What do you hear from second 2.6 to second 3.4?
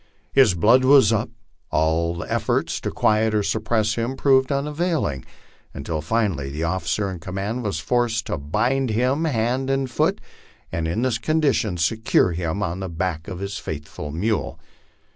to quiet